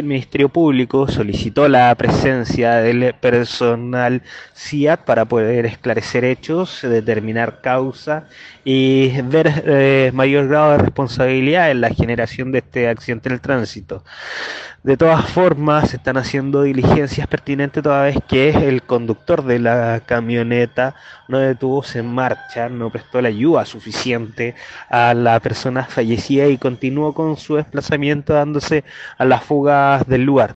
El 0.00 0.06
Ministerio 0.06 0.48
Público 0.48 1.08
solicitó 1.08 1.66
la 1.66 1.92
presencia 1.96 2.76
del 2.76 3.14
personal 3.14 4.22
CIAT 4.54 5.04
para 5.04 5.24
poder 5.24 5.66
esclarecer 5.66 6.24
hechos, 6.24 6.82
determinar 6.82 7.60
causa 7.60 8.28
y 8.64 9.20
ver 9.22 9.64
eh, 9.66 10.12
mayor 10.14 10.46
grado 10.46 10.70
de 10.70 10.78
responsabilidad 10.78 11.72
en 11.72 11.80
la 11.80 11.90
generación 11.90 12.52
de 12.52 12.58
este 12.58 12.88
accidente 12.88 13.28
del 13.28 13.40
tránsito. 13.40 14.04
De 14.84 14.96
todas 14.96 15.28
formas, 15.32 15.90
se 15.90 15.96
están 15.96 16.16
haciendo 16.16 16.62
diligencias 16.62 17.26
pertinentes 17.26 17.82
toda 17.82 18.04
vez 18.04 18.16
que 18.28 18.50
el 18.50 18.84
conductor 18.84 19.44
de 19.44 19.58
la 19.58 20.00
camioneta 20.06 20.94
no 21.26 21.40
detuvo 21.40 21.84
en 21.94 22.06
marcha, 22.06 22.68
no 22.68 22.88
prestó 22.88 23.20
la 23.20 23.28
ayuda 23.28 23.66
suficiente 23.66 24.54
a 24.88 25.14
la 25.14 25.40
persona 25.40 25.84
fallecida 25.84 26.46
y 26.46 26.58
continuó 26.58 27.12
con 27.12 27.36
su 27.36 27.56
desplazamiento 27.56 28.32
dándose 28.34 28.84
a 29.18 29.24
la 29.24 29.40
fuga 29.40 29.87
del 30.06 30.24
lugar. 30.24 30.46